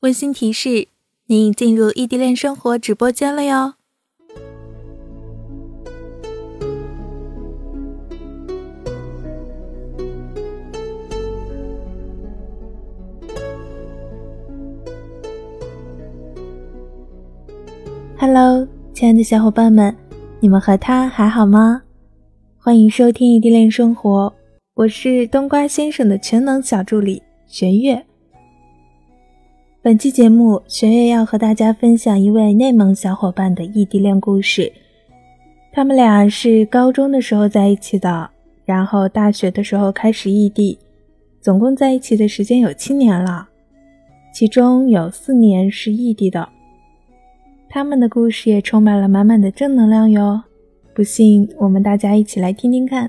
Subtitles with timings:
[0.00, 0.88] 温馨提示：
[1.26, 3.72] 您已进入异地恋生活直播间了哟。
[18.18, 19.96] Hello，亲爱的小伙伴们，
[20.40, 21.82] 你们和他还好吗？
[22.58, 24.34] 欢迎收听异地恋生活，
[24.74, 28.04] 我是冬瓜先生的全能小助理玄月。
[29.86, 34.72] 本期节目，玄月要和大家分享一位内蒙小伙伴的异地恋故事。
[35.70, 38.28] 他们俩是高中的时候在一起的，
[38.64, 40.76] 然后大学的时候开始异地，
[41.40, 43.48] 总共在一起的时间有七年了，
[44.34, 46.48] 其中有四年是异地的。
[47.68, 50.42] 他们的故事也充满了满满的正能量哟，
[50.96, 53.08] 不信我们大家一起来听听看。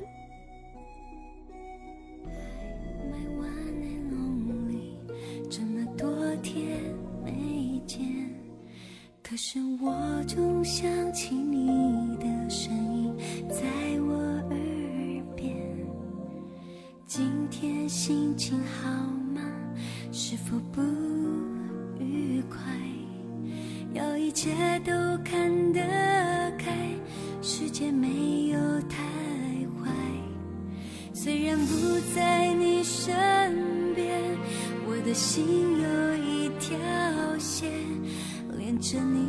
[10.68, 13.15] 想起你的声音，
[13.49, 13.63] 在
[14.01, 14.15] 我
[14.49, 15.55] 耳边。
[17.05, 18.90] 今天心情好
[19.34, 19.41] 吗？
[20.12, 20.82] 是否不
[22.04, 22.60] 愉快？
[23.93, 24.51] 要一切
[24.84, 24.91] 都
[25.23, 25.79] 看得
[26.60, 26.77] 开，
[27.41, 29.05] 世界没有太
[29.79, 29.90] 坏。
[31.13, 33.15] 虽然不在你身
[33.95, 34.21] 边，
[34.85, 35.45] 我的心
[35.82, 36.77] 有一条
[37.40, 37.71] 线。
[38.57, 39.23] 连着你，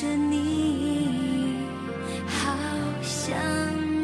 [0.00, 1.56] 着你，
[2.24, 2.56] 好
[3.02, 3.36] 想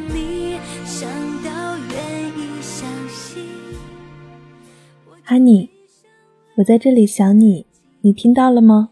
[0.08, 1.08] 你，想
[1.44, 3.46] 到愿意相信。
[6.56, 7.64] 我在这里想你，
[8.00, 8.90] 你听到了吗？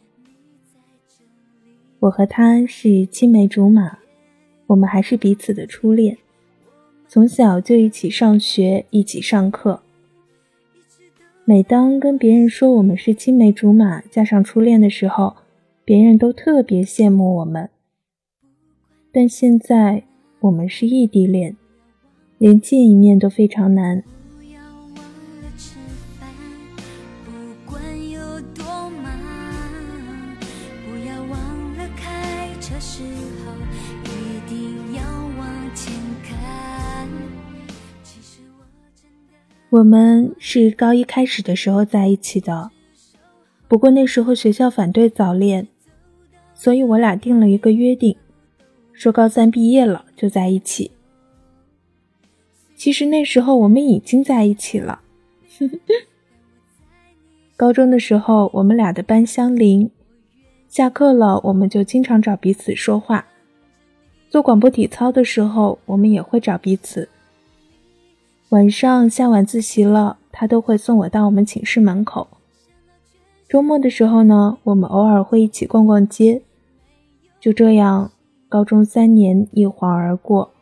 [1.99, 3.99] 我和他是青梅竹马，
[4.69, 6.19] 我们还是彼此的初恋，
[7.09, 9.83] 从小就一起上学，一起上课。
[11.45, 15.35] 每当跟别人说我们是青梅竹马加上初恋的时候，
[15.85, 17.71] 别人都特别羡慕我们。
[19.13, 20.05] 但现在
[20.41, 21.57] 我们是异地恋，
[22.39, 24.03] 连见一面都非常难。
[39.71, 42.71] 我们是高一开始的时候在一起的，
[43.67, 45.67] 不过那时候学校反对早恋，
[46.55, 48.17] 所以我俩定了一个约定，
[48.93, 50.91] 说高三毕业了就在一起。
[52.77, 55.01] 其实那时候我们已经在一起了。
[57.57, 59.91] 高中的时候我们俩的班相邻，
[60.69, 63.25] 下课了我们就经常找彼此说话，
[64.29, 67.09] 做广播体操的时候我们也会找彼此。
[68.49, 72.27] 晚上下晚自习了，他都会送我到我们寝室门口。
[73.53, 76.41] 周末的时候呢，我们偶尔会一起逛逛街。
[77.39, 78.11] 就这样，
[78.49, 80.55] 高中三年一晃而过。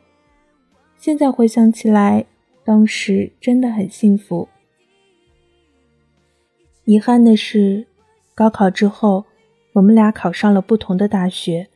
[0.97, 2.25] 现在回想起来，
[2.65, 4.49] 当时真的很幸福。
[6.83, 7.87] 遗憾的是，
[8.35, 9.23] 高考之后，
[9.75, 11.69] 我们俩考上了不同的大学。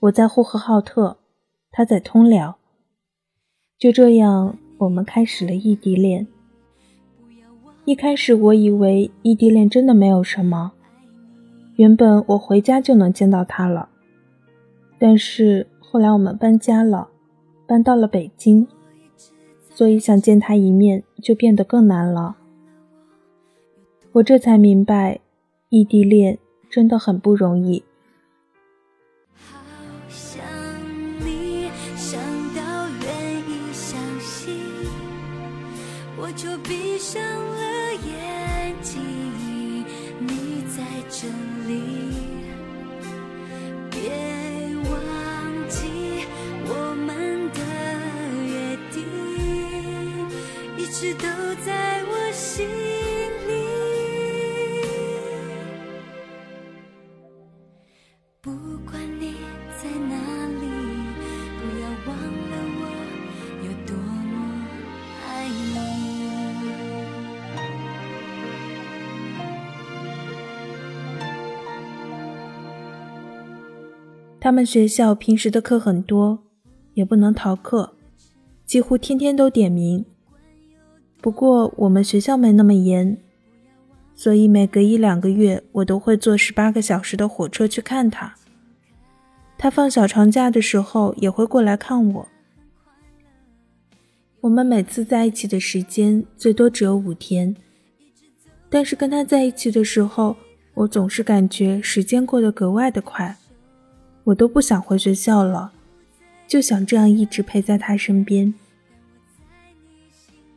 [0.00, 1.18] 我在呼和浩特，
[1.70, 2.58] 他在通辽。
[3.78, 4.58] 就这样。
[4.78, 6.26] 我们开始了异地恋。
[7.86, 10.72] 一开始我以为异地恋真的没有什么，
[11.76, 13.88] 原本我回家就能见到他了。
[14.98, 17.06] 但是后来我们搬家了，
[17.64, 18.66] 搬到了北京，
[19.72, 22.36] 所以想见他一面就变得更难了。
[24.14, 25.20] 我这才明白，
[25.68, 27.84] 异地恋真的很不容易。
[38.86, 39.84] 记忆
[40.20, 41.26] 你在这
[41.66, 41.72] 里。
[43.90, 43.98] 别
[44.88, 46.24] 忘记
[46.68, 46.70] 我
[47.04, 47.60] 们的
[48.46, 49.02] 约定
[50.78, 51.26] 一直都
[51.64, 52.68] 在我心
[53.48, 53.50] 里。
[58.40, 58.52] 不
[58.88, 59.34] 管你
[74.46, 76.38] 他们学校平时的课很多，
[76.94, 77.94] 也不能逃课，
[78.64, 80.04] 几乎天天都点名。
[81.20, 83.18] 不过我们学校没那么严，
[84.14, 88.36] 所以每隔一两个月，我都会坐十八个小时的火车去看他。
[89.58, 92.28] 他放小长假的时候也会过来看我。
[94.42, 97.56] 我们每次在一起的时间最多只有五天，
[98.70, 100.36] 但是跟他在一起的时候，
[100.74, 103.36] 我总是感觉时间过得格外的快，
[104.26, 105.72] 我都不想回学校了，
[106.48, 108.52] 就想这样一直陪在他身边。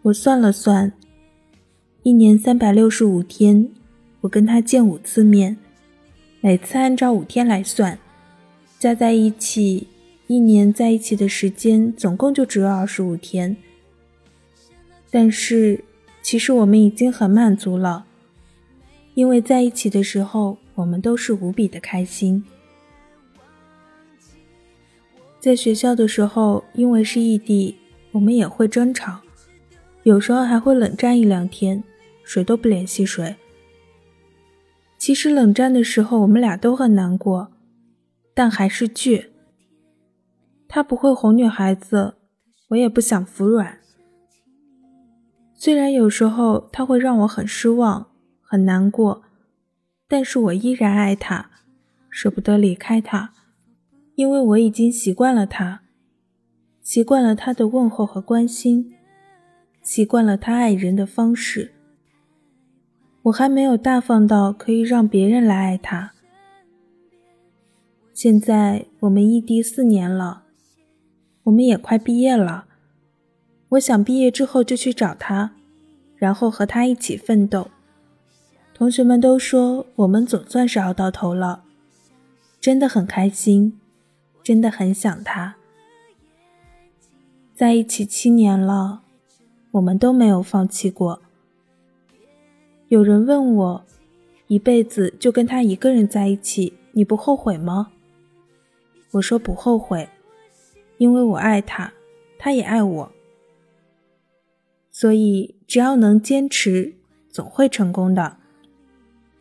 [0.02, 0.92] 我算了算，
[2.02, 3.70] 一年三百六十五天，
[4.22, 5.56] 我跟他见五次面，
[6.42, 8.00] 每次按照五天来算，
[8.80, 9.86] 加在一起，
[10.26, 13.56] 一年在一起的时间总共就只有二十五天。
[15.12, 15.84] 但是，
[16.24, 18.06] 其实我们已经很满足了，
[19.14, 22.44] 因为在一起的时候，我们都是无比的开心。
[25.40, 27.78] 在学校的时候，因为是异地，
[28.12, 29.22] 我们也会争吵。
[30.04, 31.82] 有时候还会冷战一两天，
[32.24, 33.38] 谁都不联系谁。
[34.98, 37.52] 其实冷战的时候，我们俩都很难过，
[38.34, 39.28] 但还是倔。
[40.68, 42.16] 他不会哄女孩子，
[42.70, 43.80] 我也不想服软。
[45.56, 48.08] 虽然有时候他会让我很失望、
[48.42, 49.24] 很难过，
[50.08, 51.50] 但是我依然爱他，
[52.10, 53.34] 舍不得离开他，
[54.20, 55.80] 因为我已经习惯了他，
[56.82, 58.94] 习惯了他的问候和关心。
[59.82, 61.72] 习惯了他爱人的方式，
[63.22, 66.12] 我还没有大方到可以让别人来爱他。
[68.14, 70.44] 现在我们异地四年了，
[71.44, 72.66] 我们也快毕业了。
[73.70, 75.54] 我想毕业之后就去找他，
[76.18, 77.70] 然后和他一起奋斗。
[78.74, 81.64] 同学们都说我们总算是熬到头了，
[82.60, 83.80] 真的很开心，
[84.44, 85.56] 真的很想他。
[87.56, 89.04] 在一起七年了。
[89.74, 91.22] 我们都没有放弃过。
[92.88, 93.86] 有人问我，
[94.48, 97.92] 一辈子就跟他一个人在一起，你不后悔吗？
[99.12, 100.10] 我说不后悔，
[100.98, 101.94] 因为我爱他，
[102.40, 103.12] 他也爱我。
[104.90, 106.96] 所以只要能坚持，
[107.30, 108.38] 总会成功的。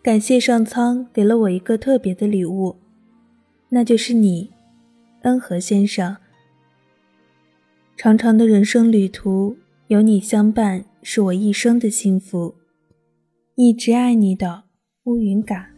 [0.02, 2.76] 感谢上苍给了我一个特别的礼物，
[3.70, 4.52] 那就是你，
[5.22, 6.16] 恩和先生。
[7.96, 9.56] 长长的人生旅途。
[9.88, 12.54] 有你相伴，是我一生的幸福。
[13.54, 14.64] 一直爱你的
[15.04, 15.70] 乌云嘎。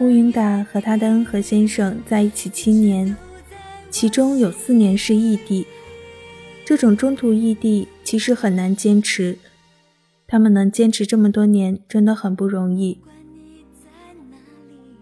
[0.00, 3.14] 乌云达和他的恩和先生在一起七年，
[3.90, 5.66] 其中有四年是异地。
[6.64, 9.36] 这种中途异地其实很难坚持，
[10.26, 12.98] 他们能坚持这么多年真的很不容易。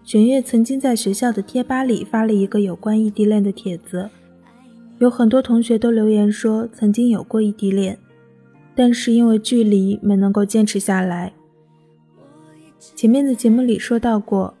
[0.03, 4.09] 玄月曾经在学校的贴吧里发了一个有关异地恋的帖子，
[4.97, 7.97] 有很多同学都留言说曾经有过异地恋，
[8.75, 11.31] 但是因为距离没能够坚持下来。
[12.77, 14.55] 前面的节目里说到过。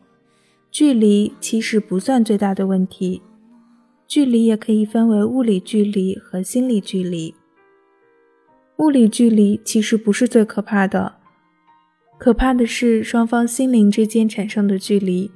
[0.71, 3.21] 距离其实不算最大的问题，
[4.07, 7.33] 距离也可以分为物理距离和心理距离。
[8.77, 11.15] 物理距离其实不是最可怕的，
[12.17, 15.31] 可怕的是双方心灵之间产生的距离。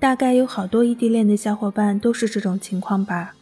[0.00, 3.34] 大概有好多异地恋的小伙伴都是这种情况吧？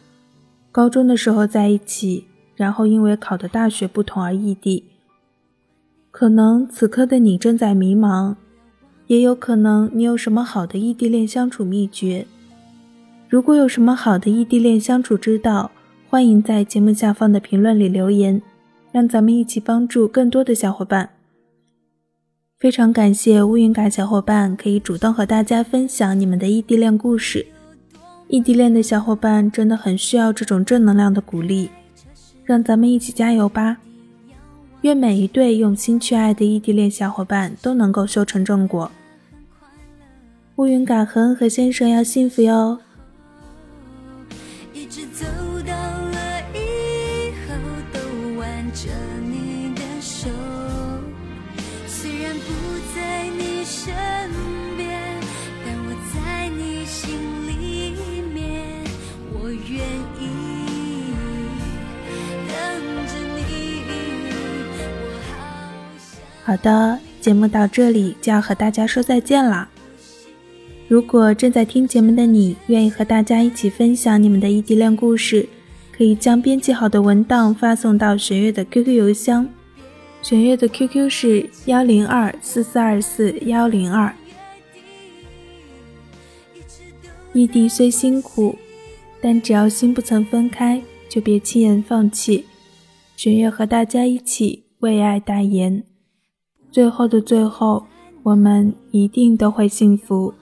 [0.72, 4.84] 高中的时候在一起，然后因为考的大学不同而异地。
[6.10, 8.36] 可能此刻的你正在迷茫。
[9.06, 12.26] 也有可能你有什么好的异地恋相处秘诀？
[13.28, 15.70] 如果有什么好的异地恋相处之道，
[16.08, 18.40] 欢迎在节目下方的评论里留言，
[18.90, 21.10] 让咱们一起帮助更多的小伙伴。
[22.58, 27.46] 非常感谢乌云嘎小伙伴可以主动和大家分享你们的异地恋故事，
[28.28, 31.68] 异地恋的小伙伴真的很需要这种正能量的鼓励，
[32.44, 33.76] 让咱们一起加油吧！
[34.86, 38.88] 愿每一对用心去爱的异地恋小伙伴都能够修成正果。
[40.54, 42.78] 乌云嘎恒和先生要幸福哟。
[66.46, 69.68] 好的，节目到这里就要和大家说再见了。
[70.86, 75.48] 如果正在听节目的你愿意和大家一起分享你们的异地恋故事，
[75.90, 79.48] 可以将编辑好的文档发送到玄月的 QQ 邮箱。
[80.22, 84.14] 玄月的 QQ 是幺零二四四二四幺零二。
[87.32, 88.56] 异地虽辛苦，
[89.20, 92.44] 但只要心不曾分开，就别轻言放弃。
[93.16, 95.82] 玄月和大家一起为爱代言。
[96.70, 97.84] 最后的最后，
[98.22, 100.32] 我们一定都会幸福。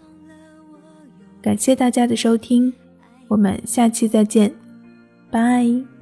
[1.41, 2.73] 感谢大家的收听，
[3.29, 4.53] 我们下期再见，
[5.31, 5.94] 拜。